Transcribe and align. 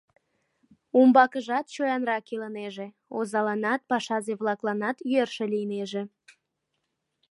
Умбакыжат 0.99 1.65
чоянрак 1.73 2.25
илынеже, 2.33 2.87
озаланат, 3.17 3.81
пашазе-влакланат 3.89 4.97
йӧршӧ 5.11 5.45
лийнеже. 5.53 6.03